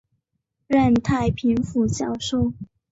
[0.65, 2.53] 任太平府教授。